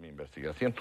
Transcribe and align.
Mi 0.00 0.08
investigación, 0.08 0.74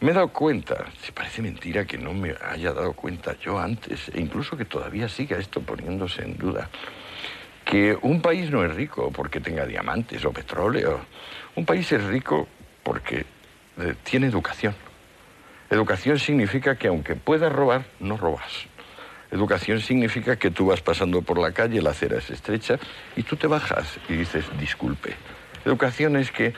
me 0.00 0.10
he 0.10 0.14
dado 0.14 0.28
cuenta, 0.28 0.86
si 1.02 1.12
parece 1.12 1.42
mentira 1.42 1.84
que 1.84 1.98
no 1.98 2.14
me 2.14 2.34
haya 2.40 2.72
dado 2.72 2.94
cuenta 2.94 3.36
yo 3.38 3.58
antes, 3.58 4.08
e 4.08 4.20
incluso 4.20 4.56
que 4.56 4.64
todavía 4.64 5.08
siga 5.08 5.36
esto 5.36 5.60
poniéndose 5.60 6.22
en 6.22 6.38
duda, 6.38 6.70
que 7.64 7.98
un 8.00 8.22
país 8.22 8.50
no 8.50 8.64
es 8.64 8.74
rico 8.74 9.10
porque 9.10 9.40
tenga 9.40 9.66
diamantes 9.66 10.24
o 10.24 10.32
petróleo. 10.32 11.00
Un 11.56 11.66
país 11.66 11.90
es 11.92 12.02
rico 12.04 12.48
porque 12.82 13.26
eh, 13.78 13.94
tiene 14.02 14.28
educación. 14.28 14.74
Educación 15.68 16.18
significa 16.18 16.76
que 16.76 16.88
aunque 16.88 17.16
puedas 17.16 17.52
robar, 17.52 17.84
no 18.00 18.16
robas. 18.16 18.66
Educación 19.30 19.80
significa 19.80 20.36
que 20.36 20.50
tú 20.50 20.66
vas 20.66 20.80
pasando 20.80 21.20
por 21.22 21.38
la 21.38 21.52
calle, 21.52 21.82
la 21.82 21.90
acera 21.90 22.18
es 22.18 22.30
estrecha, 22.30 22.78
y 23.16 23.24
tú 23.24 23.36
te 23.36 23.46
bajas 23.46 23.98
y 24.08 24.14
dices, 24.14 24.44
disculpe. 24.58 25.16
Educación 25.64 26.16
es 26.16 26.30
que 26.30 26.54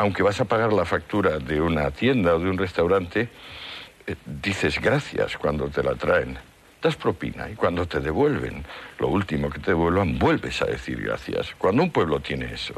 aunque 0.00 0.22
vas 0.22 0.40
a 0.40 0.46
pagar 0.46 0.72
la 0.72 0.86
factura 0.86 1.38
de 1.38 1.60
una 1.60 1.90
tienda 1.90 2.34
o 2.34 2.38
de 2.38 2.48
un 2.48 2.56
restaurante, 2.56 3.28
eh, 4.06 4.16
dices 4.24 4.80
gracias 4.80 5.36
cuando 5.36 5.68
te 5.68 5.82
la 5.82 5.94
traen. 5.94 6.38
Das 6.80 6.96
propina 6.96 7.50
y 7.50 7.54
cuando 7.54 7.86
te 7.86 8.00
devuelven, 8.00 8.64
lo 8.98 9.08
último 9.08 9.50
que 9.50 9.58
te 9.58 9.72
devuelvan, 9.72 10.18
vuelves 10.18 10.62
a 10.62 10.64
decir 10.64 11.02
gracias. 11.02 11.54
Cuando 11.58 11.82
un 11.82 11.90
pueblo 11.90 12.18
tiene 12.20 12.50
eso, 12.50 12.72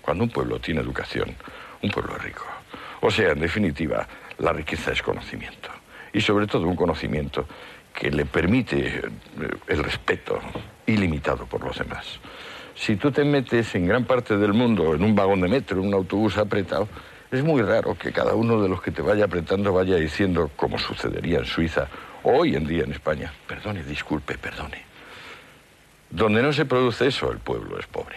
cuando 0.00 0.22
un 0.22 0.30
pueblo 0.30 0.60
tiene 0.60 0.80
educación, 0.80 1.34
un 1.82 1.90
pueblo 1.90 2.16
es 2.16 2.22
rico. 2.22 2.46
O 3.00 3.10
sea, 3.10 3.32
en 3.32 3.40
definitiva, 3.40 4.06
la 4.38 4.52
riqueza 4.52 4.92
es 4.92 5.02
conocimiento. 5.02 5.70
Y 6.12 6.20
sobre 6.20 6.46
todo 6.46 6.68
un 6.68 6.76
conocimiento 6.76 7.44
que 7.92 8.08
le 8.12 8.24
permite 8.24 8.86
eh, 8.86 9.02
el 9.66 9.82
respeto 9.82 10.38
ilimitado 10.86 11.44
por 11.44 11.64
los 11.64 11.76
demás. 11.76 12.20
Si 12.78 12.94
tú 12.94 13.10
te 13.10 13.24
metes 13.24 13.74
en 13.74 13.88
gran 13.88 14.04
parte 14.04 14.36
del 14.38 14.54
mundo 14.54 14.94
en 14.94 15.02
un 15.02 15.14
vagón 15.14 15.40
de 15.40 15.48
metro, 15.48 15.80
en 15.80 15.88
un 15.88 15.94
autobús 15.94 16.38
apretado, 16.38 16.88
es 17.28 17.42
muy 17.42 17.60
raro 17.60 17.98
que 17.98 18.12
cada 18.12 18.34
uno 18.34 18.62
de 18.62 18.68
los 18.68 18.80
que 18.80 18.92
te 18.92 19.02
vaya 19.02 19.24
apretando 19.24 19.72
vaya 19.72 19.96
diciendo, 19.96 20.48
como 20.54 20.78
sucedería 20.78 21.40
en 21.40 21.44
Suiza 21.44 21.88
o 22.22 22.38
hoy 22.38 22.54
en 22.54 22.68
día 22.68 22.84
en 22.84 22.92
España, 22.92 23.32
perdone, 23.48 23.82
disculpe, 23.82 24.38
perdone. 24.38 24.84
Donde 26.08 26.40
no 26.40 26.52
se 26.52 26.66
produce 26.66 27.08
eso, 27.08 27.32
el 27.32 27.40
pueblo 27.40 27.80
es 27.80 27.86
pobre. 27.88 28.16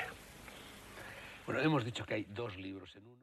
Bueno, 1.47 1.59
hemos 1.61 1.83
dicho 1.83 2.05
que 2.05 2.13
hay 2.13 2.27
dos 2.29 2.55
libros 2.55 2.95
en 2.95 3.07
uno. 3.07 3.17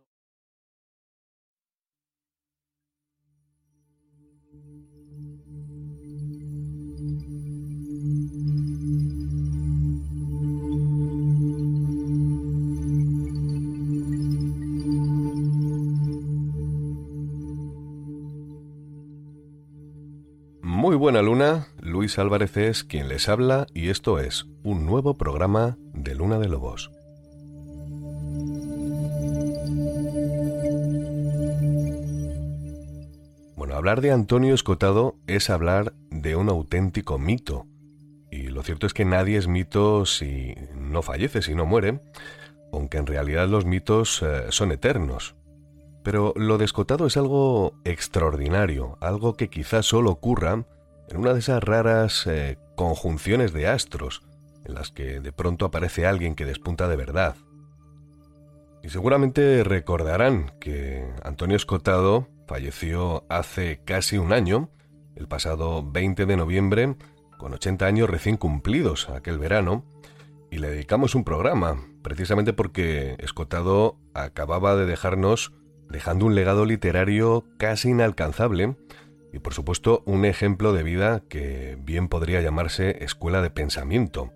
Muy 20.78 20.94
buena 20.94 21.22
luna, 21.22 21.66
Luis 21.80 22.20
Álvarez 22.20 22.56
es 22.56 22.84
quien 22.84 23.08
les 23.08 23.28
habla 23.28 23.66
y 23.74 23.88
esto 23.88 24.20
es 24.20 24.46
un 24.62 24.86
nuevo 24.86 25.18
programa 25.18 25.76
de 25.92 26.14
Luna 26.14 26.38
de 26.38 26.48
Lobos. 26.48 26.92
Bueno, 33.56 33.74
hablar 33.74 34.00
de 34.02 34.12
Antonio 34.12 34.54
Escotado 34.54 35.16
es 35.26 35.50
hablar 35.50 35.94
de 36.12 36.36
un 36.36 36.48
auténtico 36.48 37.18
mito. 37.18 37.66
Y 38.30 38.44
lo 38.44 38.62
cierto 38.62 38.86
es 38.86 38.94
que 38.94 39.04
nadie 39.04 39.36
es 39.36 39.48
mito 39.48 40.06
si 40.06 40.54
no 40.76 41.02
fallece, 41.02 41.42
si 41.42 41.56
no 41.56 41.66
muere, 41.66 42.00
aunque 42.72 42.98
en 42.98 43.06
realidad 43.06 43.48
los 43.48 43.64
mitos 43.64 44.22
eh, 44.22 44.44
son 44.50 44.70
eternos. 44.70 45.34
Pero 46.08 46.32
lo 46.36 46.56
de 46.56 46.64
Escotado 46.64 47.06
es 47.06 47.18
algo 47.18 47.74
extraordinario, 47.84 48.96
algo 49.02 49.36
que 49.36 49.50
quizás 49.50 49.84
solo 49.84 50.10
ocurra 50.10 50.64
en 51.10 51.16
una 51.18 51.34
de 51.34 51.40
esas 51.40 51.62
raras 51.62 52.26
eh, 52.26 52.56
conjunciones 52.76 53.52
de 53.52 53.68
astros, 53.68 54.22
en 54.64 54.72
las 54.72 54.90
que 54.90 55.20
de 55.20 55.32
pronto 55.32 55.66
aparece 55.66 56.06
alguien 56.06 56.34
que 56.34 56.46
despunta 56.46 56.88
de 56.88 56.96
verdad. 56.96 57.36
Y 58.82 58.88
seguramente 58.88 59.62
recordarán 59.64 60.54
que 60.60 61.06
Antonio 61.24 61.58
Escotado 61.58 62.26
falleció 62.46 63.26
hace 63.28 63.82
casi 63.84 64.16
un 64.16 64.32
año, 64.32 64.70
el 65.14 65.28
pasado 65.28 65.82
20 65.86 66.24
de 66.24 66.36
noviembre, 66.38 66.96
con 67.36 67.52
80 67.52 67.84
años 67.84 68.08
recién 68.08 68.38
cumplidos 68.38 69.10
aquel 69.10 69.38
verano, 69.38 69.84
y 70.50 70.56
le 70.56 70.70
dedicamos 70.70 71.14
un 71.14 71.24
programa, 71.24 71.84
precisamente 72.02 72.54
porque 72.54 73.14
Escotado 73.18 73.98
acababa 74.14 74.74
de 74.74 74.86
dejarnos 74.86 75.52
dejando 75.90 76.26
un 76.26 76.34
legado 76.34 76.64
literario 76.64 77.44
casi 77.58 77.90
inalcanzable 77.90 78.76
y 79.32 79.38
por 79.38 79.54
supuesto 79.54 80.02
un 80.06 80.24
ejemplo 80.24 80.72
de 80.72 80.82
vida 80.82 81.22
que 81.28 81.78
bien 81.80 82.08
podría 82.08 82.40
llamarse 82.40 83.04
escuela 83.04 83.42
de 83.42 83.50
pensamiento. 83.50 84.32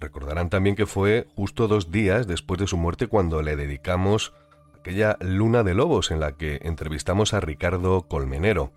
Recordarán 0.00 0.50
también 0.50 0.76
que 0.76 0.86
fue 0.86 1.26
justo 1.34 1.66
dos 1.66 1.90
días 1.90 2.26
después 2.26 2.60
de 2.60 2.66
su 2.66 2.76
muerte 2.76 3.06
cuando 3.06 3.40
le 3.42 3.56
dedicamos 3.56 4.34
aquella 4.78 5.16
luna 5.20 5.62
de 5.62 5.74
lobos 5.74 6.10
en 6.10 6.20
la 6.20 6.32
que 6.32 6.60
entrevistamos 6.62 7.32
a 7.32 7.40
Ricardo 7.40 8.02
Colmenero, 8.06 8.72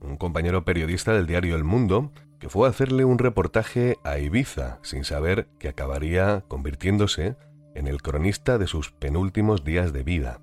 un 0.00 0.16
compañero 0.16 0.64
periodista 0.64 1.12
del 1.12 1.26
diario 1.26 1.54
El 1.54 1.62
Mundo, 1.62 2.10
que 2.40 2.48
fue 2.48 2.66
a 2.66 2.70
hacerle 2.70 3.04
un 3.04 3.18
reportaje 3.18 3.98
a 4.02 4.18
Ibiza 4.18 4.78
sin 4.82 5.04
saber 5.04 5.46
que 5.58 5.68
acabaría 5.68 6.44
convirtiéndose 6.48 7.36
en 7.78 7.86
el 7.86 8.02
cronista 8.02 8.58
de 8.58 8.66
sus 8.66 8.90
penúltimos 8.90 9.64
días 9.64 9.92
de 9.92 10.02
vida. 10.02 10.40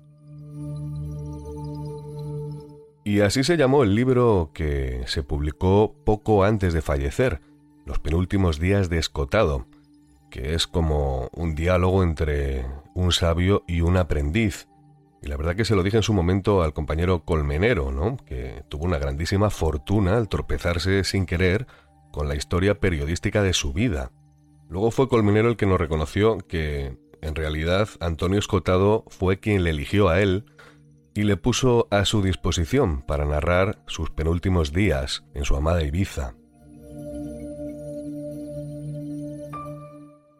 Y 3.04 3.20
así 3.20 3.44
se 3.44 3.56
llamó 3.56 3.84
el 3.84 3.94
libro 3.94 4.50
que 4.52 5.02
se 5.06 5.22
publicó 5.22 5.94
poco 6.04 6.44
antes 6.44 6.74
de 6.74 6.82
fallecer, 6.82 7.40
Los 7.84 8.00
penúltimos 8.00 8.58
días 8.58 8.88
de 8.90 8.98
Escotado, 8.98 9.66
que 10.28 10.54
es 10.54 10.66
como 10.66 11.28
un 11.32 11.54
diálogo 11.54 12.02
entre 12.02 12.66
un 12.94 13.12
sabio 13.12 13.62
y 13.68 13.82
un 13.82 13.96
aprendiz. 13.96 14.66
Y 15.22 15.28
la 15.28 15.36
verdad 15.36 15.54
que 15.54 15.64
se 15.64 15.76
lo 15.76 15.84
dije 15.84 15.98
en 15.98 16.02
su 16.02 16.12
momento 16.12 16.64
al 16.64 16.72
compañero 16.72 17.24
Colmenero, 17.24 17.92
¿no? 17.92 18.16
que 18.26 18.64
tuvo 18.68 18.86
una 18.86 18.98
grandísima 18.98 19.50
fortuna 19.50 20.16
al 20.16 20.28
tropezarse 20.28 21.04
sin 21.04 21.26
querer 21.26 21.68
con 22.10 22.26
la 22.26 22.34
historia 22.34 22.80
periodística 22.80 23.40
de 23.40 23.52
su 23.52 23.72
vida. 23.72 24.10
Luego 24.68 24.90
fue 24.90 25.08
Colmenero 25.08 25.48
el 25.48 25.56
que 25.56 25.66
nos 25.66 25.78
reconoció 25.78 26.38
que 26.38 26.96
en 27.22 27.34
realidad 27.34 27.88
Antonio 28.00 28.38
Escotado 28.38 29.04
fue 29.08 29.38
quien 29.38 29.64
le 29.64 29.70
eligió 29.70 30.08
a 30.08 30.20
él 30.20 30.44
y 31.14 31.24
le 31.24 31.36
puso 31.36 31.88
a 31.90 32.04
su 32.04 32.22
disposición 32.22 33.02
para 33.02 33.24
narrar 33.24 33.78
sus 33.86 34.10
penúltimos 34.10 34.72
días 34.72 35.24
en 35.34 35.44
su 35.44 35.56
amada 35.56 35.82
Ibiza. 35.82 36.34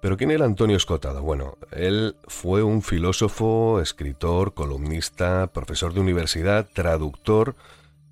Pero 0.03 0.17
¿quién 0.17 0.31
era 0.31 0.45
Antonio 0.45 0.77
Escotado? 0.77 1.23
Bueno, 1.23 1.57
él 1.73 2.17
fue 2.29 2.63
un 2.63 2.83
filósofo, 2.83 3.81
escritor, 3.81 4.55
columnista, 4.55 5.51
profesor 5.53 5.95
de 5.95 6.01
universidad, 6.01 6.69
traductor 6.73 7.57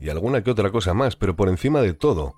y 0.01 0.09
alguna 0.09 0.43
que 0.43 0.51
otra 0.51 0.71
cosa 0.73 0.95
más, 0.95 1.17
pero 1.17 1.37
por 1.37 1.49
encima 1.49 1.83
de 1.83 1.93
todo, 1.93 2.35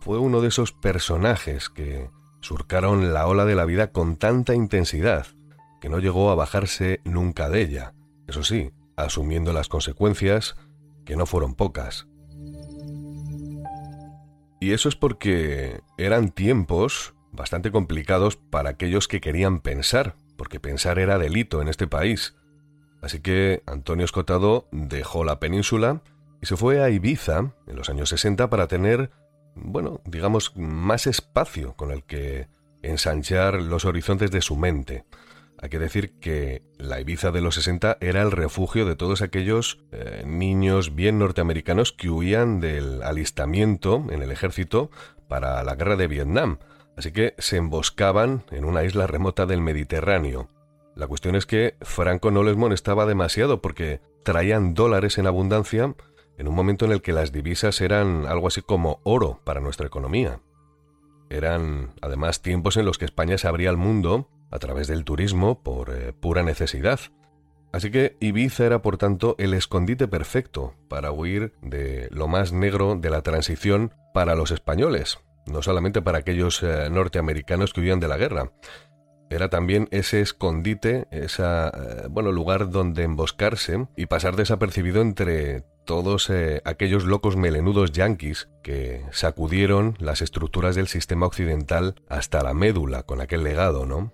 fue 0.00 0.18
uno 0.18 0.40
de 0.40 0.48
esos 0.48 0.72
personajes 0.72 1.68
que 1.68 2.10
surcaron 2.40 3.12
la 3.12 3.26
ola 3.26 3.44
de 3.44 3.54
la 3.54 3.64
vida 3.64 3.90
con 3.90 4.16
tanta 4.16 4.54
intensidad 4.54 5.26
que 5.82 5.88
no 5.88 5.98
llegó 5.98 6.30
a 6.30 6.36
bajarse 6.36 7.00
nunca 7.02 7.50
de 7.50 7.60
ella, 7.60 7.92
eso 8.28 8.44
sí, 8.44 8.70
asumiendo 8.94 9.52
las 9.52 9.66
consecuencias, 9.66 10.54
que 11.04 11.16
no 11.16 11.26
fueron 11.26 11.56
pocas. 11.56 12.06
Y 14.60 14.74
eso 14.74 14.88
es 14.88 14.94
porque 14.94 15.80
eran 15.98 16.30
tiempos 16.30 17.14
bastante 17.32 17.72
complicados 17.72 18.36
para 18.36 18.70
aquellos 18.70 19.08
que 19.08 19.20
querían 19.20 19.58
pensar, 19.58 20.14
porque 20.36 20.60
pensar 20.60 21.00
era 21.00 21.18
delito 21.18 21.60
en 21.60 21.66
este 21.66 21.88
país. 21.88 22.36
Así 23.00 23.18
que 23.18 23.64
Antonio 23.66 24.04
Escotado 24.04 24.68
dejó 24.70 25.24
la 25.24 25.40
península 25.40 26.02
y 26.40 26.46
se 26.46 26.56
fue 26.56 26.80
a 26.80 26.90
Ibiza 26.90 27.54
en 27.66 27.74
los 27.74 27.90
años 27.90 28.08
60 28.10 28.48
para 28.50 28.68
tener, 28.68 29.10
bueno, 29.56 30.00
digamos, 30.04 30.56
más 30.56 31.08
espacio 31.08 31.74
con 31.74 31.90
el 31.90 32.04
que 32.04 32.46
ensanchar 32.82 33.60
los 33.60 33.84
horizontes 33.84 34.30
de 34.30 34.42
su 34.42 34.54
mente. 34.54 35.04
Hay 35.62 35.68
que 35.68 35.78
decir 35.78 36.18
que 36.18 36.64
la 36.76 37.00
Ibiza 37.00 37.30
de 37.30 37.40
los 37.40 37.54
60 37.54 37.98
era 38.00 38.20
el 38.22 38.32
refugio 38.32 38.84
de 38.84 38.96
todos 38.96 39.22
aquellos 39.22 39.78
eh, 39.92 40.24
niños 40.26 40.96
bien 40.96 41.20
norteamericanos 41.20 41.92
que 41.92 42.10
huían 42.10 42.58
del 42.58 43.00
alistamiento 43.04 44.04
en 44.10 44.22
el 44.22 44.32
ejército 44.32 44.90
para 45.28 45.62
la 45.62 45.76
guerra 45.76 45.94
de 45.94 46.08
Vietnam, 46.08 46.58
así 46.96 47.12
que 47.12 47.36
se 47.38 47.58
emboscaban 47.58 48.42
en 48.50 48.64
una 48.64 48.82
isla 48.82 49.06
remota 49.06 49.46
del 49.46 49.60
Mediterráneo. 49.60 50.48
La 50.96 51.06
cuestión 51.06 51.36
es 51.36 51.46
que 51.46 51.76
Franco 51.80 52.32
no 52.32 52.42
les 52.42 52.56
molestaba 52.56 53.06
demasiado 53.06 53.62
porque 53.62 54.00
traían 54.24 54.74
dólares 54.74 55.16
en 55.18 55.28
abundancia 55.28 55.94
en 56.38 56.48
un 56.48 56.56
momento 56.56 56.86
en 56.86 56.90
el 56.90 57.02
que 57.02 57.12
las 57.12 57.30
divisas 57.30 57.80
eran 57.80 58.26
algo 58.26 58.48
así 58.48 58.62
como 58.62 59.00
oro 59.04 59.40
para 59.44 59.60
nuestra 59.60 59.86
economía. 59.86 60.40
Eran 61.30 61.92
además 62.02 62.42
tiempos 62.42 62.76
en 62.76 62.84
los 62.84 62.98
que 62.98 63.04
España 63.04 63.38
se 63.38 63.46
abría 63.46 63.70
al 63.70 63.76
mundo 63.76 64.28
a 64.52 64.58
través 64.58 64.86
del 64.86 65.04
turismo 65.04 65.62
por 65.62 65.90
eh, 65.90 66.12
pura 66.12 66.44
necesidad. 66.44 67.00
Así 67.72 67.90
que 67.90 68.16
Ibiza 68.20 68.66
era 68.66 68.82
por 68.82 68.98
tanto 68.98 69.34
el 69.38 69.54
escondite 69.54 70.06
perfecto 70.06 70.74
para 70.88 71.10
huir 71.10 71.54
de 71.62 72.08
lo 72.12 72.28
más 72.28 72.52
negro 72.52 72.96
de 72.96 73.08
la 73.08 73.22
transición 73.22 73.94
para 74.12 74.34
los 74.34 74.50
españoles, 74.50 75.18
no 75.46 75.62
solamente 75.62 76.02
para 76.02 76.18
aquellos 76.18 76.62
eh, 76.62 76.90
norteamericanos 76.90 77.72
que 77.72 77.80
huían 77.80 77.98
de 77.98 78.08
la 78.08 78.18
guerra. 78.18 78.52
Era 79.30 79.48
también 79.48 79.88
ese 79.90 80.20
escondite, 80.20 81.08
ese 81.10 81.42
eh, 81.42 82.06
bueno, 82.10 82.30
lugar 82.30 82.68
donde 82.68 83.04
emboscarse 83.04 83.88
y 83.96 84.04
pasar 84.04 84.36
desapercibido 84.36 85.00
entre 85.00 85.64
todos 85.86 86.30
aquellos 86.64 87.04
locos 87.04 87.34
melenudos 87.34 87.90
yanquis 87.90 88.48
que 88.62 89.04
sacudieron 89.10 89.96
las 89.98 90.22
estructuras 90.22 90.76
del 90.76 90.86
sistema 90.86 91.26
occidental 91.26 91.96
hasta 92.08 92.44
la 92.44 92.54
médula 92.54 93.02
con 93.02 93.20
aquel 93.20 93.42
legado, 93.42 93.84
¿no? 93.84 94.12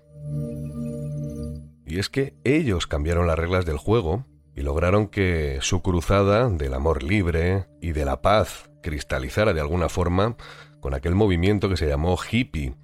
Y 1.85 1.97
es 1.97 2.09
que 2.09 2.35
ellos 2.43 2.85
cambiaron 2.85 3.27
las 3.27 3.39
reglas 3.39 3.65
del 3.65 3.77
juego 3.77 4.25
y 4.55 4.61
lograron 4.61 5.07
que 5.07 5.57
su 5.61 5.81
cruzada 5.81 6.49
del 6.49 6.73
amor 6.73 7.01
libre 7.01 7.67
y 7.81 7.93
de 7.93 8.05
la 8.05 8.21
paz 8.21 8.69
cristalizara 8.83 9.53
de 9.53 9.61
alguna 9.61 9.89
forma 9.89 10.35
con 10.79 10.93
aquel 10.93 11.15
movimiento 11.15 11.69
que 11.69 11.77
se 11.77 11.87
llamó 11.87 12.17
hippie. 12.17 12.75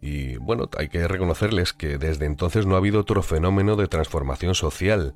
Y 0.00 0.36
bueno, 0.36 0.68
hay 0.76 0.88
que 0.88 1.08
reconocerles 1.08 1.72
que 1.72 1.98
desde 1.98 2.26
entonces 2.26 2.66
no 2.66 2.74
ha 2.74 2.78
habido 2.78 3.00
otro 3.00 3.22
fenómeno 3.22 3.74
de 3.74 3.88
transformación 3.88 4.54
social. 4.54 5.14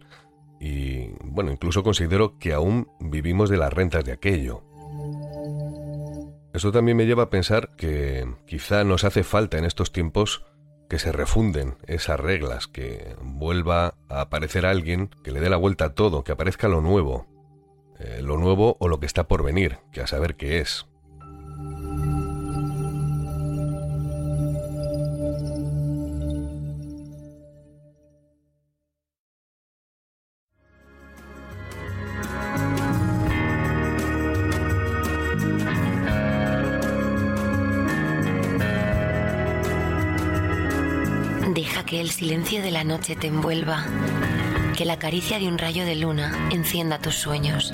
Y 0.60 1.10
bueno, 1.22 1.52
incluso 1.52 1.82
considero 1.82 2.38
que 2.38 2.54
aún 2.54 2.88
vivimos 2.98 3.50
de 3.50 3.58
las 3.58 3.72
rentas 3.72 4.04
de 4.04 4.12
aquello. 4.12 4.62
Eso 6.54 6.72
también 6.72 6.96
me 6.96 7.06
lleva 7.06 7.24
a 7.24 7.30
pensar 7.30 7.76
que 7.76 8.26
quizá 8.46 8.82
nos 8.82 9.04
hace 9.04 9.22
falta 9.22 9.58
en 9.58 9.64
estos 9.64 9.92
tiempos 9.92 10.44
que 10.88 10.98
se 10.98 11.12
refunden 11.12 11.76
esas 11.86 12.18
reglas, 12.18 12.66
que 12.66 13.14
vuelva 13.20 13.94
a 14.08 14.22
aparecer 14.22 14.66
alguien 14.66 15.10
que 15.22 15.32
le 15.32 15.40
dé 15.40 15.50
la 15.50 15.56
vuelta 15.56 15.86
a 15.86 15.94
todo, 15.94 16.24
que 16.24 16.32
aparezca 16.32 16.68
lo 16.68 16.80
nuevo, 16.80 17.26
eh, 17.98 18.20
lo 18.22 18.38
nuevo 18.38 18.76
o 18.80 18.88
lo 18.88 18.98
que 18.98 19.06
está 19.06 19.28
por 19.28 19.42
venir, 19.42 19.78
que 19.92 20.00
a 20.00 20.06
saber 20.06 20.36
qué 20.36 20.60
es. 20.60 20.86
Silencio 42.28 42.60
de 42.60 42.70
la 42.70 42.84
noche 42.84 43.16
te 43.16 43.28
envuelva, 43.28 43.86
que 44.76 44.84
la 44.84 44.98
caricia 44.98 45.38
de 45.38 45.48
un 45.48 45.56
rayo 45.56 45.86
de 45.86 45.96
luna 45.96 46.50
encienda 46.52 46.98
tus 46.98 47.14
sueños 47.14 47.72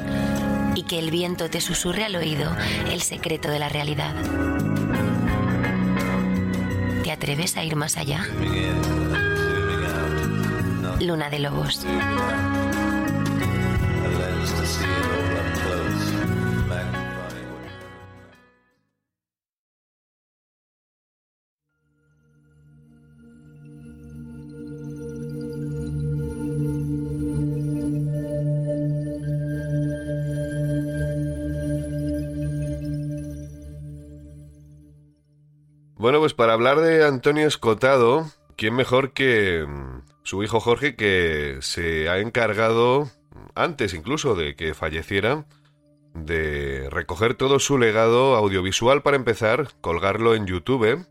y 0.76 0.84
que 0.84 1.00
el 1.00 1.10
viento 1.10 1.50
te 1.50 1.60
susurre 1.60 2.04
al 2.04 2.14
oído 2.14 2.54
el 2.88 3.02
secreto 3.02 3.48
de 3.48 3.58
la 3.58 3.68
realidad. 3.68 4.14
¿Te 7.02 7.10
atreves 7.10 7.56
a 7.56 7.64
ir 7.64 7.74
más 7.74 7.96
allá? 7.96 8.24
Luna 11.00 11.30
de 11.30 11.38
Lobos. 11.40 11.84
Pues 36.24 36.32
para 36.32 36.54
hablar 36.54 36.80
de 36.80 37.04
Antonio 37.04 37.46
Escotado, 37.46 38.24
¿quién 38.56 38.74
mejor 38.74 39.12
que 39.12 39.66
mm, 39.68 40.00
su 40.22 40.42
hijo 40.42 40.58
Jorge 40.58 40.96
que 40.96 41.58
se 41.60 42.08
ha 42.08 42.18
encargado, 42.18 43.10
antes 43.54 43.92
incluso 43.92 44.34
de 44.34 44.56
que 44.56 44.72
falleciera, 44.72 45.44
de 46.14 46.88
recoger 46.88 47.34
todo 47.34 47.58
su 47.58 47.76
legado 47.76 48.36
audiovisual 48.36 49.02
para 49.02 49.18
empezar, 49.18 49.68
colgarlo 49.82 50.34
en 50.34 50.46
YouTube, 50.46 51.06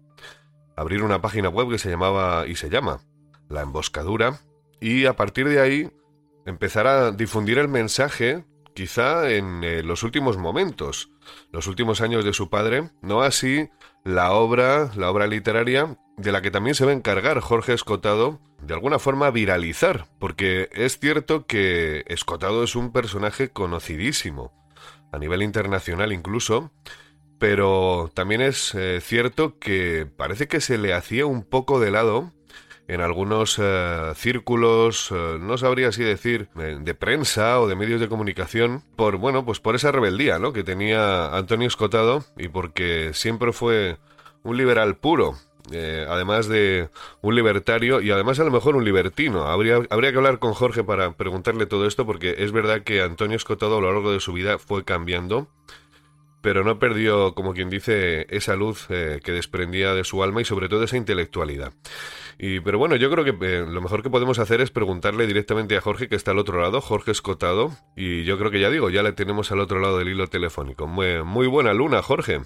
abrir 0.76 1.04
una 1.04 1.22
página 1.22 1.50
web 1.50 1.70
que 1.70 1.78
se 1.78 1.92
llamaba 1.92 2.48
y 2.48 2.56
se 2.56 2.72
llama 2.72 3.02
La 3.50 3.62
Emboscadura, 3.62 4.40
y 4.82 5.06
a 5.06 5.16
partir 5.16 5.48
de 5.48 5.62
ahí 5.62 5.92
empezar 6.48 6.88
a 6.88 7.12
difundir 7.12 7.60
el 7.60 7.68
mensaje 7.68 8.46
quizá 8.74 9.30
en 9.30 9.64
eh, 9.64 9.84
los 9.84 10.02
últimos 10.02 10.38
momentos, 10.38 11.12
los 11.52 11.68
últimos 11.68 12.02
años 12.02 12.26
de 12.26 12.34
su 12.34 12.50
padre, 12.50 12.90
no 13.04 13.22
así 13.22 13.70
la 14.04 14.32
obra, 14.34 14.92
la 14.96 15.10
obra 15.10 15.28
literaria, 15.28 15.98
de 16.18 16.32
la 16.32 16.42
que 16.42 16.52
también 16.52 16.76
se 16.76 16.86
va 16.86 16.92
a 16.92 16.96
encargar 16.96 17.40
Jorge 17.40 17.74
Escotado, 17.74 18.40
de 18.62 18.74
alguna 18.74 19.00
forma 19.00 19.32
viralizar, 19.32 20.08
porque 20.20 20.70
es 20.74 21.00
cierto 21.00 21.46
que 21.46 22.04
Escotado 22.08 22.64
es 22.64 22.76
un 22.76 22.92
personaje 22.92 23.50
conocidísimo, 23.50 24.52
a 25.12 25.20
nivel 25.20 25.42
internacional 25.42 26.12
incluso, 26.12 26.72
pero 27.40 28.12
también 28.14 28.42
es 28.42 28.74
eh, 28.76 29.00
cierto 29.02 29.58
que 29.60 30.08
parece 30.18 30.48
que 30.48 30.62
se 30.62 30.78
le 30.78 30.94
hacía 30.94 31.26
un 31.26 31.44
poco 31.44 31.80
de 31.80 31.92
lado 31.92 32.32
en 32.94 33.02
algunos 33.02 33.60
eh, 33.60 34.12
círculos, 34.16 35.10
eh, 35.12 35.38
no 35.40 35.58
sabría 35.58 35.92
si 35.92 36.04
decir, 36.04 36.50
de 36.54 36.94
prensa 36.94 37.60
o 37.60 37.68
de 37.68 37.76
medios 37.76 38.00
de 38.00 38.08
comunicación, 38.08 38.84
por, 38.96 39.18
bueno, 39.18 39.46
pues 39.46 39.60
por 39.60 39.76
esa 39.76 39.92
rebeldía, 39.92 40.38
¿no? 40.38 40.54
Que 40.54 40.64
tenía 40.64 41.36
Antonio 41.36 41.68
Escotado 41.68 42.24
y 42.38 42.50
porque 42.50 43.12
siempre 43.14 43.52
fue 43.52 43.98
un 44.44 44.58
liberal 44.58 44.96
puro. 44.96 45.36
Eh, 45.72 46.06
además 46.10 46.50
de 46.50 46.90
un 47.22 47.36
libertario 47.36 48.02
y 48.02 48.12
además 48.12 48.38
a 48.40 48.44
lo 48.44 48.52
mejor 48.52 48.76
un 48.76 48.84
libertino. 48.84 49.48
Habría, 49.48 49.80
habría 49.90 50.12
que 50.12 50.18
hablar 50.18 50.38
con 50.40 50.54
Jorge 50.54 50.84
para 50.84 51.14
preguntarle 51.14 51.66
todo 51.66 51.88
esto 51.88 52.06
porque 52.06 52.36
es 52.40 52.52
verdad 52.52 52.82
que 52.82 53.02
Antonio 53.02 53.38
Escotado 53.38 53.78
a 53.78 53.82
lo 53.82 53.92
largo 53.92 54.12
de 54.12 54.20
su 54.20 54.34
vida 54.34 54.60
fue 54.60 54.84
cambiando 54.84 55.48
pero 56.44 56.64
no 56.64 56.78
perdió, 56.78 57.34
como 57.34 57.54
quien 57.54 57.72
dice, 57.72 58.28
esa 58.30 58.56
luz 58.56 58.86
que 58.88 59.32
desprendía 59.32 59.96
de 59.96 60.04
su 60.04 60.22
alma 60.22 60.42
y 60.42 60.46
sobre 60.46 60.70
todo 60.70 60.84
esa 60.84 60.98
intelectualidad. 60.98 61.74
Y, 62.38 62.60
pero 62.62 62.78
bueno, 62.78 62.96
yo 62.96 63.10
creo 63.12 63.24
que 63.24 63.36
eh, 63.46 63.66
lo 63.68 63.82
mejor 63.82 64.04
que 64.04 64.10
podemos 64.10 64.40
hacer 64.40 64.62
es 64.62 64.72
preguntarle 64.72 65.28
directamente 65.28 65.78
a 65.78 65.82
Jorge, 65.82 66.08
que 66.08 66.16
está 66.16 66.32
al 66.32 66.40
otro 66.40 66.62
lado, 66.62 66.82
Jorge 66.82 67.12
Escotado. 67.12 67.72
Y 67.96 68.24
yo 68.24 68.38
creo 68.38 68.52
que 68.52 68.60
ya 68.60 68.70
digo, 68.70 68.90
ya 68.90 69.04
le 69.04 69.14
tenemos 69.14 69.52
al 69.52 69.60
otro 69.60 69.80
lado 69.80 70.00
del 70.00 70.10
hilo 70.10 70.28
telefónico. 70.28 70.88
Muy, 70.88 71.24
muy 71.24 71.48
buena 71.48 71.74
luna, 71.74 72.02
Jorge. 72.02 72.42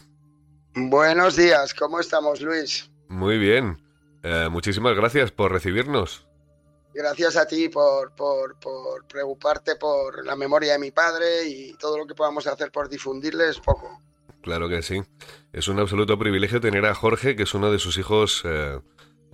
Buenos 0.75 1.35
días, 1.35 1.73
¿cómo 1.73 1.99
estamos, 1.99 2.41
Luis? 2.41 2.91
Muy 3.09 3.37
bien. 3.37 3.81
Eh, 4.23 4.47
muchísimas 4.51 4.95
gracias 4.95 5.31
por 5.31 5.51
recibirnos. 5.51 6.26
Gracias 6.97 7.37
a 7.37 7.45
ti 7.45 7.69
por, 7.69 8.15
por, 8.15 8.55
preocuparte 9.07 9.75
por 9.75 10.25
la 10.25 10.35
memoria 10.35 10.73
de 10.73 10.79
mi 10.79 10.89
padre 10.89 11.45
y 11.45 11.73
todo 11.75 11.99
lo 11.99 12.07
que 12.07 12.15
podamos 12.15 12.47
hacer 12.47 12.71
por 12.71 12.89
difundirle 12.89 13.49
es 13.49 13.59
poco. 13.59 14.01
Claro 14.41 14.67
que 14.67 14.81
sí. 14.81 15.03
Es 15.53 15.67
un 15.67 15.79
absoluto 15.79 16.17
privilegio 16.17 16.59
tener 16.59 16.85
a 16.85 16.95
Jorge, 16.95 17.35
que 17.35 17.43
es 17.43 17.53
uno 17.53 17.71
de 17.71 17.77
sus 17.77 17.99
hijos, 17.99 18.41
eh, 18.45 18.79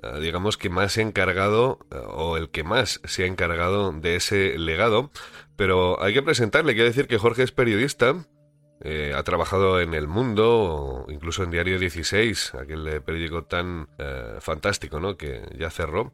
eh, 0.01 0.19
digamos, 0.19 0.57
que 0.57 0.69
más 0.69 0.91
se 0.91 1.01
ha 1.01 1.03
encargado, 1.03 1.79
o 2.09 2.35
el 2.35 2.49
que 2.49 2.65
más 2.65 2.99
se 3.05 3.23
ha 3.23 3.27
encargado 3.27 3.93
de 3.93 4.17
ese 4.17 4.57
legado. 4.57 5.11
Pero 5.55 6.01
hay 6.03 6.13
que 6.13 6.21
presentarle, 6.21 6.73
quiero 6.73 6.89
decir 6.89 7.07
que 7.07 7.17
Jorge 7.17 7.43
es 7.43 7.53
periodista, 7.53 8.25
eh, 8.85 9.13
ha 9.15 9.23
trabajado 9.23 9.79
en 9.79 9.93
El 9.93 10.09
Mundo, 10.09 11.05
incluso 11.07 11.43
en 11.43 11.51
Diario 11.51 11.79
16, 11.79 12.55
aquel 12.55 13.01
periódico 13.01 13.45
tan 13.45 13.87
eh, 13.97 14.35
fantástico, 14.41 14.99
¿no? 14.99 15.15
Que 15.15 15.47
ya 15.57 15.69
cerró. 15.69 16.11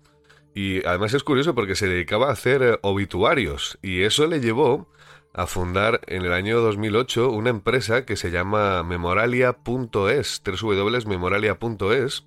Y 0.53 0.85
además 0.85 1.13
es 1.13 1.23
curioso 1.23 1.55
porque 1.55 1.75
se 1.75 1.87
dedicaba 1.87 2.29
a 2.29 2.33
hacer 2.33 2.61
eh, 2.63 2.79
obituarios 2.81 3.77
y 3.81 4.01
eso 4.01 4.27
le 4.27 4.39
llevó 4.39 4.91
a 5.33 5.45
fundar 5.45 6.01
en 6.07 6.25
el 6.25 6.33
año 6.33 6.59
2008 6.59 7.29
una 7.29 7.49
empresa 7.49 8.05
que 8.05 8.15
se 8.15 8.31
llama 8.31 8.83
memoralia.es, 8.83 10.41
www.memoralia.es, 10.43 12.25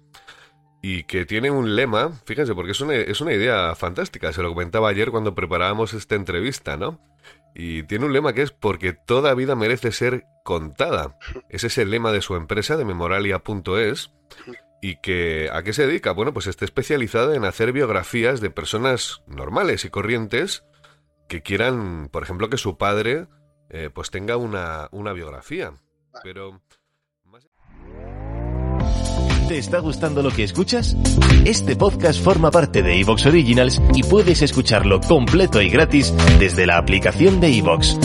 y 0.85 1.05
que 1.05 1.25
tiene 1.25 1.51
un 1.51 1.77
lema, 1.77 2.13
fíjense, 2.25 2.55
porque 2.55 2.73
es 2.73 2.81
una, 2.81 2.95
es 2.95 3.21
una 3.21 3.33
idea 3.33 3.75
fantástica, 3.77 4.33
se 4.33 4.43
lo 4.43 4.49
comentaba 4.49 4.89
ayer 4.89 5.11
cuando 5.11 5.35
preparábamos 5.35 5.95
esta 5.95 6.17
entrevista, 6.17 6.77
¿no? 6.77 7.01
Y 7.55 7.85
tiene 7.85 8.07
un 8.07 8.13
lema 8.13 8.33
que 8.33 8.43
es 8.43 8.51
porque 8.51 8.93
toda 8.93 9.35
vida 9.35 9.55
merece 9.55 9.93
ser 9.93 10.25
contada. 10.43 11.19
Ese 11.49 11.69
es 11.69 11.79
el 11.79 11.91
lema 11.91 12.11
de 12.11 12.21
su 12.21 12.35
empresa, 12.35 12.77
de 12.77 12.85
memoralia.es. 12.85 14.11
¿Y 14.85 14.97
que 14.97 15.49
a 15.53 15.63
qué 15.63 15.73
se 15.73 15.87
dedica? 15.87 16.11
Bueno, 16.11 16.35
pues 16.35 16.49
está 16.49 16.65
especializada 16.65 17.37
en 17.37 17.45
hacer 17.45 17.73
biografías 17.73 18.41
de 18.41 18.51
personas 18.51 19.23
normales 19.29 19.85
y 19.85 19.91
corrientes 19.91 20.65
que 21.29 21.41
quieran, 21.41 22.09
por 22.11 22.25
ejemplo, 22.25 22.51
que 22.51 22.59
su 22.59 22.77
padre 22.77 23.29
eh, 23.71 23.91
pues 23.95 24.11
tenga 24.11 24.37
una, 24.37 24.89
una 24.91 25.13
biografía. 25.13 25.73
Pero 26.25 26.61
¿Te 29.49 29.59
está 29.59 29.79
gustando 29.79 30.23
lo 30.23 30.31
que 30.31 30.45
escuchas? 30.45 30.97
Este 31.45 31.77
podcast 31.77 32.21
forma 32.21 32.51
parte 32.51 32.83
de 32.83 32.99
Evox 33.01 33.27
Originals 33.27 33.81
y 33.95 34.03
puedes 34.03 34.43
escucharlo 34.43 35.01
completo 35.01 35.61
y 35.61 35.69
gratis 35.69 36.13
desde 36.39 36.67
la 36.67 36.79
aplicación 36.79 37.39
de 37.39 37.57
Evox. 37.59 37.99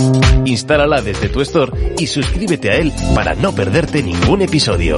Instálala 0.46 1.02
desde 1.02 1.30
tu 1.30 1.42
store 1.42 1.96
y 1.98 2.06
suscríbete 2.06 2.70
a 2.70 2.76
él 2.76 2.92
para 3.16 3.34
no 3.34 3.54
perderte 3.56 4.04
ningún 4.04 4.42
episodio. 4.42 4.98